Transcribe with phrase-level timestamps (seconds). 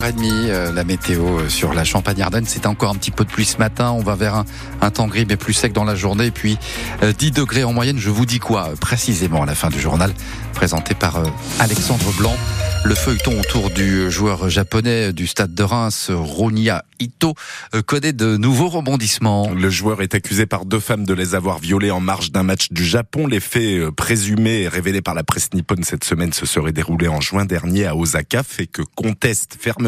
[0.00, 2.44] h la météo sur la Champagne-Ardenne.
[2.46, 3.90] C'est encore un petit peu de pluie ce matin.
[3.90, 4.44] On va vers
[4.80, 6.26] un, temps gris mais plus sec dans la journée.
[6.26, 6.56] Et puis
[7.02, 7.98] 10 degrés en moyenne.
[7.98, 10.14] Je vous dis quoi précisément à la fin du journal
[10.54, 11.20] présenté par
[11.58, 12.36] Alexandre Blanc.
[12.84, 17.34] Le feuilleton autour du joueur japonais du stade de Reims, Ronia Ito,
[17.86, 19.50] connaît de nouveaux rebondissements.
[19.50, 22.68] Le joueur est accusé par deux femmes de les avoir violées en marge d'un match
[22.70, 23.26] du Japon.
[23.26, 27.20] Les faits présumés et révélés par la presse nippone cette semaine se seraient déroulés en
[27.20, 29.87] juin dernier à Osaka, fait que conteste fermement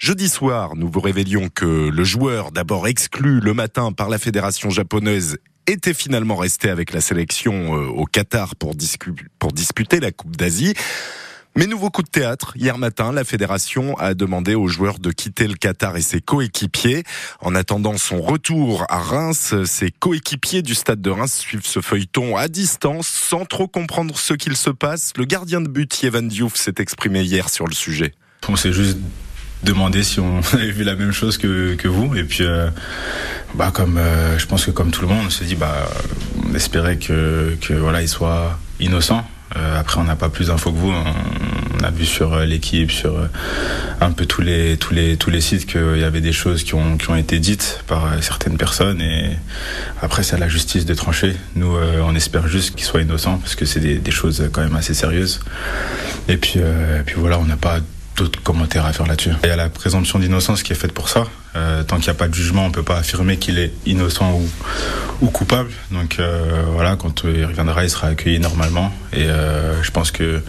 [0.00, 4.70] Jeudi soir, nous vous révélions que le joueur, d'abord exclu le matin par la fédération
[4.70, 5.36] japonaise,
[5.66, 10.74] était finalement resté avec la sélection au Qatar pour, disputer la Coupe d'Asie.
[11.56, 15.48] Mais nouveau coup de théâtre, hier matin, la fédération a demandé aux joueurs de quitter
[15.48, 17.02] le Qatar et ses coéquipiers.
[17.40, 22.36] En attendant son retour à Reims, ses coéquipiers du stade de Reims suivent ce feuilleton
[22.36, 25.12] à distance, sans trop comprendre ce qu'il se passe.
[25.16, 28.14] Le gardien de but, Yevan Diouf, s'est exprimé hier sur le sujet.
[28.48, 28.98] On s'est juste
[29.62, 32.14] demandé si on avait vu la même chose que, que vous.
[32.16, 32.68] Et puis, euh,
[33.54, 35.88] bah, comme, euh, je pense que comme tout le monde, on s'est dit, bah,
[36.48, 39.24] on espérait que, que voilà, il soit innocent.
[39.56, 40.92] Euh, après, on n'a pas plus d'infos que vous.
[40.92, 43.16] On, a vu sur l'équipe, sur
[44.02, 46.74] un peu tous les tous les tous les sites qu'il y avait des choses qui
[46.74, 49.00] ont qui ont été dites par certaines personnes.
[49.00, 49.30] Et
[50.02, 51.34] après, c'est à la justice de trancher.
[51.56, 54.76] Nous, on espère juste qu'il soit innocent parce que c'est des, des, choses quand même
[54.76, 55.40] assez sérieuses.
[56.28, 57.80] Et puis, et puis voilà, on n'a pas
[58.20, 59.32] d'autres commentaires à faire là-dessus.
[59.42, 61.24] Il y a la présomption d'innocence qui est faite pour ça.
[61.56, 63.72] Euh, tant qu'il n'y a pas de jugement, on ne peut pas affirmer qu'il est
[63.86, 65.70] innocent ou, ou coupable.
[65.90, 68.92] Donc euh, voilà, quand il reviendra, il sera accueilli normalement.
[69.12, 70.42] Et euh, je pense que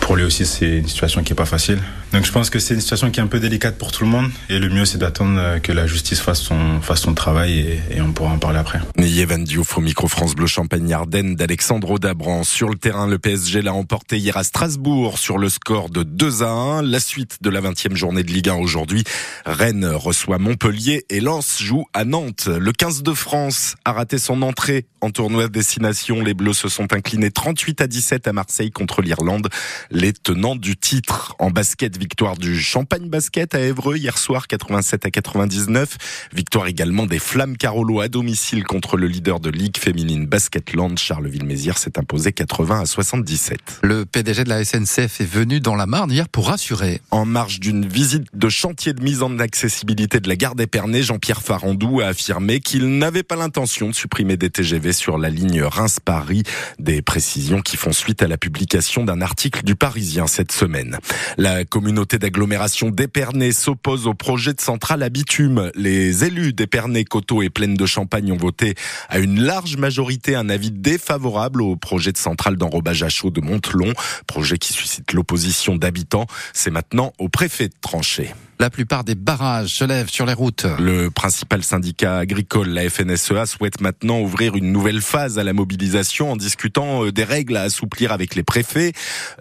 [0.00, 1.78] pour lui aussi, c'est une situation qui n'est pas facile.
[2.12, 4.10] Donc je pense que c'est une situation qui est un peu délicate pour tout le
[4.10, 4.30] monde.
[4.50, 8.00] Et le mieux, c'est d'attendre que la justice fasse son, fasse son travail et, et
[8.02, 8.80] on pourra en parler après.
[8.98, 12.44] Yévan Diouf au micro France Bleu Champagne Ardennes d'Alexandre Audabran.
[12.44, 16.42] Sur le terrain, le PSG l'a emporté hier à Strasbourg sur le score de 2
[16.42, 16.82] à 1.
[16.82, 19.04] La suite de la 20e journée de Ligue 1 aujourd'hui.
[19.46, 22.46] Rennes reçoit Montpellier et Lens joue à Nantes.
[22.48, 26.22] Le 15 de France a raté son entrée en tournoi de destination.
[26.22, 29.48] Les Bleus se sont inclinés 38 à 17 à Marseille contre l'Irlande.
[29.90, 35.06] Les tenants du titre en basket, victoire du Champagne Basket à Évreux hier soir 87
[35.06, 36.28] à 99.
[36.32, 40.98] Victoire également des Flammes Carolo à domicile contre le leader de Ligue féminine Basketland.
[40.98, 43.80] Charleville-Mézières s'est imposé 80 à 77.
[43.82, 47.00] Le PDG de la SNCF est venu dans la Marne hier pour rassurer.
[47.10, 51.42] En marge d'une visite de chantier de mise en accessibilité de la gare d'Épernay, Jean-Pierre
[51.42, 56.42] Farandou a affirmé qu'il n'avait pas l'intention de supprimer des TGV sur la ligne Reims-Paris.
[56.78, 60.98] Des précisions qui font suite à la publication d'un article du Parisien cette semaine.
[61.36, 65.70] La communauté d'agglomération d'Épernay s'oppose au projet de centrale à bitume.
[65.74, 68.74] Les élus d'Épernay, Coteau et Plaine de Champagne ont voté
[69.08, 73.40] à une large majorité un avis défavorable au projet de centrale d'enrobage à chaud de
[73.40, 73.92] Montelon,
[74.26, 76.26] projet qui suscite l'opposition d'habitants.
[76.52, 78.34] C'est maintenant au préfet de trancher.
[78.60, 80.64] La plupart des barrages se lèvent sur les routes.
[80.78, 86.30] Le principal syndicat agricole, la FNSEA, souhaite maintenant ouvrir une nouvelle phase à la mobilisation
[86.30, 88.92] en discutant euh, des règles à assouplir avec les préfets.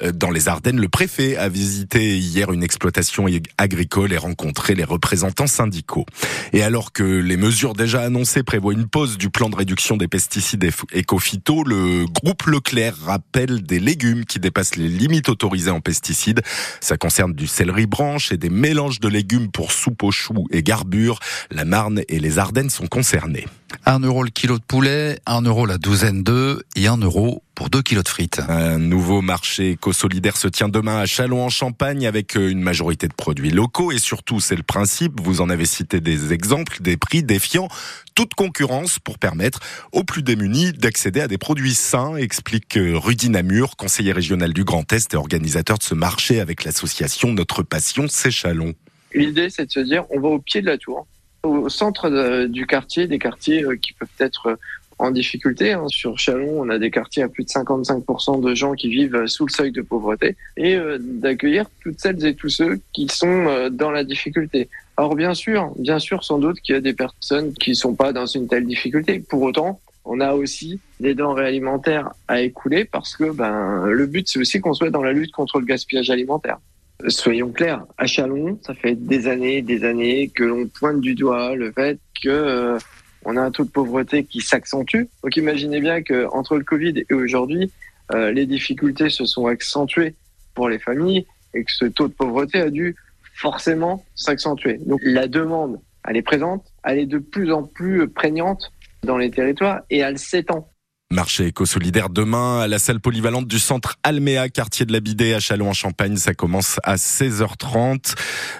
[0.02, 3.28] Euh, dans les Ardennes, le préfet a visité hier une exploitation
[3.60, 6.08] agricole et rencontré les représentants syndicaux.
[6.54, 10.08] Et alors que les mesures déjà annoncées prévoient une pause du plan de réduction des
[10.08, 16.42] pesticides éco-phyto, le groupe Leclerc rappelle des légumes qui dépassent les limites autorisées en pesticides.
[16.82, 20.63] Ça concerne du céleri branche et des mélanges de légumes pour soupe aux choux et
[20.64, 21.20] garbure.
[21.52, 23.46] La Marne et les Ardennes sont concernés.
[23.86, 27.70] 1 euro le kilo de poulet, 1 euro la douzaine d'œufs et 1 euro pour
[27.70, 28.42] 2 kilos de frites.
[28.48, 33.14] Un nouveau marché éco-solidaire se tient demain à Châlons en Champagne avec une majorité de
[33.14, 37.24] produits locaux et surtout c'est le principe, vous en avez cité des exemples, des prix
[37.24, 37.68] défiant
[38.16, 39.60] toute concurrence pour permettre
[39.92, 44.92] aux plus démunis d'accéder à des produits sains, explique Rudy Namur, conseiller régional du Grand
[44.92, 48.74] Est et organisateur de ce marché avec l'association Notre Passion, c'est Chalon.
[49.14, 51.06] L'idée, c'est de se dire, on va au pied de la tour,
[51.44, 54.58] au centre du quartier, des quartiers qui peuvent être
[55.00, 55.74] en difficulté.
[55.74, 55.86] Hein.
[55.88, 59.46] Sur Chalon, on a des quartiers à plus de 55% de gens qui vivent sous
[59.46, 63.70] le seuil de pauvreté et euh, d'accueillir toutes celles et tous ceux qui sont euh,
[63.70, 64.70] dans la difficulté.
[64.98, 67.96] Alors bien sûr, bien sûr, sans doute qu'il y a des personnes qui ne sont
[67.96, 69.20] pas dans une telle difficulté.
[69.20, 74.28] Pour autant, on a aussi des denrées alimentaires à écouler parce que ben, le but,
[74.28, 76.60] c'est aussi qu'on soit dans la lutte contre le gaspillage alimentaire.
[77.08, 81.56] Soyons clairs, à Chalon, ça fait des années, des années que l'on pointe du doigt
[81.56, 82.78] le fait que euh,
[83.26, 85.04] on a un taux de pauvreté qui s'accentue.
[85.24, 87.72] Donc imaginez bien que entre le Covid et aujourd'hui,
[88.14, 90.16] euh, les difficultés se sont accentuées
[90.54, 92.96] pour les familles et que ce taux de pauvreté a dû
[93.36, 94.80] forcément s'accentuer.
[94.86, 98.72] Donc la demande, elle est présente, elle est de plus en plus prégnante
[99.04, 100.70] dans les territoires et elle s'étend.
[101.14, 105.40] Marché éco-solidaire demain à la salle polyvalente du centre Alméa, quartier de la Bidée à
[105.40, 106.18] Châlons-en-Champagne.
[106.18, 108.16] Ça commence à 16h30.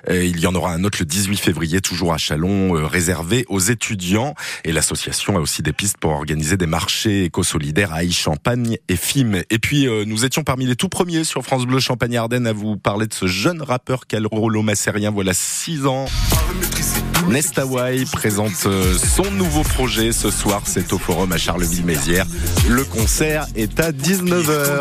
[0.10, 3.60] il y en aura un autre le 18 février, toujours à Chalon, euh, réservé aux
[3.60, 4.36] étudiants.
[4.64, 9.42] Et l'association a aussi des pistes pour organiser des marchés éco-solidaires à Aix-Champagne et FIM.
[9.50, 12.78] Et puis, euh, nous étions parmi les tout premiers sur France Bleu Champagne-Ardenne à vous
[12.78, 15.10] parler de ce jeune rappeur Calrolo Massérien.
[15.10, 16.06] Voilà 6 ans.
[17.30, 20.62] Nestaway présente euh, son nouveau projet ce soir.
[20.66, 22.28] C'est au forum à Charleville-Mézières.
[22.68, 24.80] Le concert est à 19h.